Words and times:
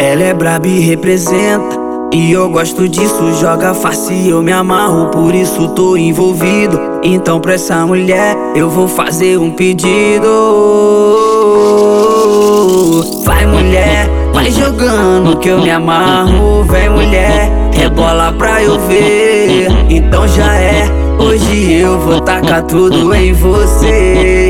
Ela 0.00 0.22
é 0.22 0.32
braba 0.32 0.66
e 0.66 0.80
representa. 0.80 1.78
E 2.10 2.32
eu 2.32 2.48
gosto 2.48 2.88
disso, 2.88 3.34
joga 3.38 3.74
face, 3.74 4.30
eu 4.30 4.42
me 4.42 4.50
amarro, 4.50 5.08
por 5.08 5.34
isso 5.34 5.68
tô 5.68 5.94
envolvido. 5.94 6.80
Então 7.02 7.38
pra 7.38 7.52
essa 7.52 7.84
mulher 7.84 8.34
eu 8.56 8.70
vou 8.70 8.88
fazer 8.88 9.38
um 9.38 9.50
pedido. 9.50 10.26
Vai 13.26 13.44
mulher, 13.44 14.08
vai 14.32 14.50
jogando 14.50 15.36
que 15.36 15.50
eu 15.50 15.60
me 15.60 15.70
amarro. 15.70 16.64
Vem 16.64 16.88
mulher, 16.88 17.50
rebola 17.74 18.32
pra 18.32 18.62
eu 18.62 18.80
ver. 18.80 19.68
Então 19.90 20.26
já 20.26 20.56
é, 20.56 20.84
hoje 21.18 21.74
eu 21.74 22.00
vou 22.00 22.20
tacar 22.22 22.62
tudo 22.62 23.14
em 23.14 23.34
você. 23.34 24.49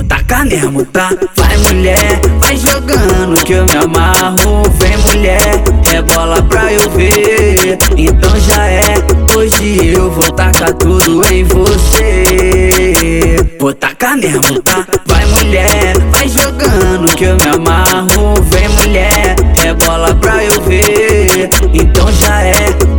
Vou 0.00 0.08
tacar 0.08 0.46
mesmo, 0.46 0.82
tá? 0.86 1.10
Vai 1.36 1.58
mulher, 1.58 2.22
vai 2.38 2.56
jogando 2.56 3.44
que 3.44 3.52
eu 3.52 3.66
me 3.66 3.76
amarro. 3.76 4.62
Vem 4.78 4.96
mulher, 4.96 5.62
rebola 5.84 6.42
pra 6.44 6.72
eu 6.72 6.88
ver. 6.92 7.78
Então 7.98 8.40
já 8.40 8.66
é, 8.66 8.94
hoje 9.36 9.92
eu 9.92 10.10
vou 10.10 10.32
tacar 10.32 10.72
tudo 10.72 11.22
em 11.30 11.44
você. 11.44 13.36
Vou 13.60 13.74
tacar 13.74 14.16
mesmo, 14.16 14.62
tá? 14.62 14.86
Vai 15.04 15.26
mulher, 15.26 15.92
vai 16.10 16.26
jogando 16.30 17.14
que 17.14 17.24
eu 17.24 17.36
me 17.36 17.48
amarro. 17.56 18.42
Vem 18.44 18.70
mulher, 18.70 19.36
rebola 19.62 20.14
pra 20.14 20.42
eu 20.42 20.62
ver. 20.62 21.50
Então 21.74 22.10
já 22.10 22.40
é, 22.40 22.54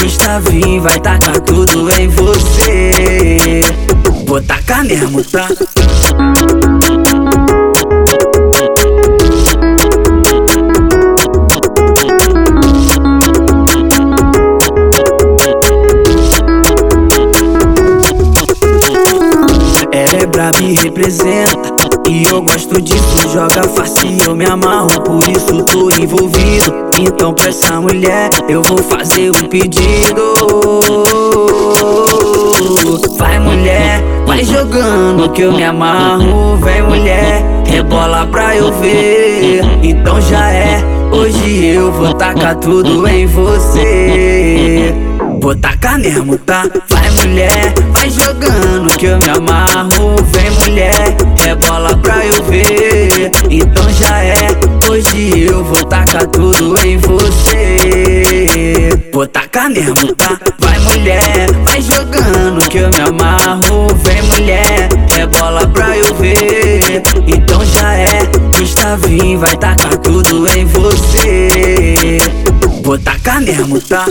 Gustavinho 0.00 0.80
vai 0.80 0.98
tacar 0.98 1.40
tudo 1.40 1.90
em 2.00 2.08
você. 2.08 3.60
Vou 4.26 4.40
tacar 4.40 4.82
mesmo, 4.82 5.22
tá? 5.24 5.46
Representa. 20.96 21.76
E 22.08 22.24
eu 22.24 22.40
gosto 22.42 22.80
disso, 22.80 23.28
joga 23.32 23.68
face, 23.68 24.18
eu 24.26 24.34
me 24.34 24.46
amarro, 24.46 24.88
por 25.02 25.20
isso 25.28 25.62
tô 25.64 25.90
envolvido. 25.90 26.74
Então 26.98 27.34
pra 27.34 27.48
essa 27.48 27.80
mulher 27.80 28.30
eu 28.48 28.62
vou 28.62 28.78
fazer 28.78 29.30
um 29.30 29.48
pedido. 29.48 30.34
Vai 33.18 33.38
mulher, 33.38 34.02
vai 34.26 34.44
jogando 34.44 35.28
que 35.30 35.42
eu 35.42 35.52
me 35.52 35.64
amarro. 35.64 36.56
Vem 36.56 36.82
mulher, 36.82 37.44
rebola 37.66 38.26
pra 38.26 38.56
eu 38.56 38.72
ver. 38.72 39.62
Então 39.82 40.20
já 40.20 40.50
é, 40.50 40.82
hoje 41.12 41.66
eu 41.66 41.92
vou 41.92 42.14
tacar 42.14 42.56
tudo 42.56 43.06
em 43.06 43.26
você. 43.26 44.94
Vou 45.40 45.54
tacar 45.54 45.98
mesmo, 45.98 46.38
tá? 46.38 46.64
Vai 46.88 47.10
mulher, 47.10 47.74
vai 47.92 48.10
jogando 48.10 48.96
que 48.96 49.06
eu 49.06 49.18
me 49.18 49.28
amarro. 49.28 50.15
Tacar 55.88 56.26
tudo 56.28 56.78
em 56.84 56.96
você. 56.98 58.88
Vou 59.12 59.26
tacar 59.26 59.70
mesmo, 59.70 60.14
tá? 60.14 60.38
Vai 60.58 60.78
mulher, 60.80 61.46
vai 61.64 61.80
jogando 61.80 62.68
que 62.68 62.78
eu 62.78 62.90
me 62.90 63.00
amarro. 63.00 63.88
Vem 64.04 64.22
mulher, 64.22 64.88
rebola 65.10 65.66
pra 65.68 65.96
eu 65.96 66.14
ver. 66.14 67.02
Então 67.26 67.64
já 67.64 67.94
é, 67.94 68.22
Gustavinho 68.58 69.38
vai 69.38 69.56
tacar 69.56 69.96
tudo 69.98 70.46
em 70.48 70.64
você. 70.66 72.18
Vou 72.82 72.98
tacar 72.98 73.40
mesmo, 73.40 73.80
tá? 73.80 74.06